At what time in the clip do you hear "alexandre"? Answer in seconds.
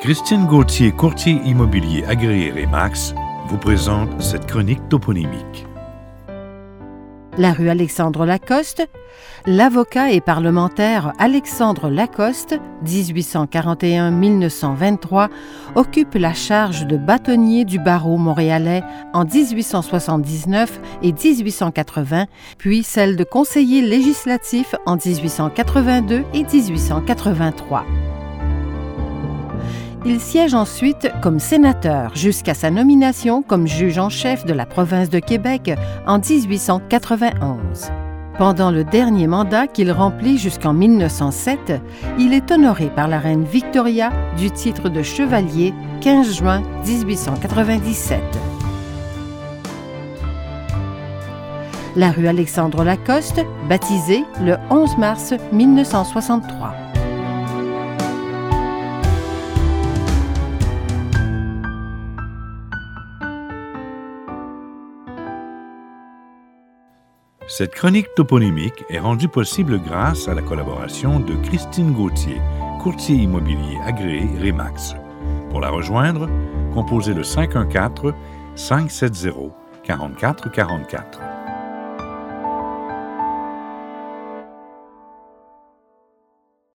7.68-8.24, 11.18-11.90, 52.26-52.84